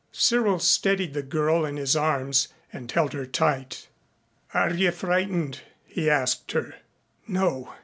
[0.11, 3.87] Cyril steadied the girl in his arms and held her tight.
[4.51, 6.73] "Are you frightened?" he asked her.
[7.27, 7.71] "No.